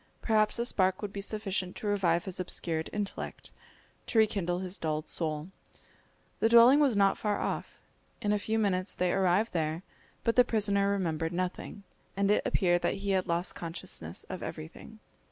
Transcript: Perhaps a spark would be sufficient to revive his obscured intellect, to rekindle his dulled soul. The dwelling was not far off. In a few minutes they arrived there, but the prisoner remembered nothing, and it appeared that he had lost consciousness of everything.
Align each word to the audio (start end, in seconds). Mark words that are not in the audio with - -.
Perhaps 0.19 0.57
a 0.57 0.65
spark 0.65 1.03
would 1.03 1.13
be 1.13 1.21
sufficient 1.21 1.75
to 1.75 1.85
revive 1.85 2.25
his 2.25 2.39
obscured 2.39 2.89
intellect, 2.91 3.51
to 4.07 4.17
rekindle 4.17 4.57
his 4.57 4.75
dulled 4.75 5.07
soul. 5.07 5.49
The 6.39 6.49
dwelling 6.49 6.79
was 6.79 6.95
not 6.95 7.19
far 7.19 7.39
off. 7.39 7.79
In 8.19 8.33
a 8.33 8.39
few 8.39 8.57
minutes 8.57 8.95
they 8.95 9.13
arrived 9.13 9.53
there, 9.53 9.83
but 10.23 10.35
the 10.35 10.43
prisoner 10.43 10.89
remembered 10.89 11.33
nothing, 11.33 11.83
and 12.17 12.31
it 12.31 12.41
appeared 12.47 12.81
that 12.81 12.95
he 13.05 13.11
had 13.11 13.27
lost 13.27 13.53
consciousness 13.53 14.23
of 14.23 14.41
everything. 14.41 14.97